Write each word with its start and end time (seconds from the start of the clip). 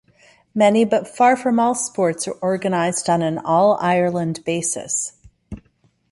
Many 0.55 0.83
but 0.83 1.07
far 1.07 1.35
from 1.35 1.59
all 1.59 1.75
sports 1.75 2.27
are 2.27 2.33
organised 2.41 3.07
on 3.07 3.21
an 3.21 3.37
all-Ireland 3.37 4.43
basis. 4.43 5.13